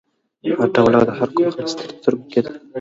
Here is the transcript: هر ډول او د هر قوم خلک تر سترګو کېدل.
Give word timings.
هر 0.57 0.69
ډول 0.75 0.93
او 0.97 1.03
د 1.07 1.11
هر 1.19 1.29
قوم 1.35 1.49
خلک 1.55 1.73
تر 1.79 1.87
سترګو 2.01 2.25
کېدل. 2.31 2.53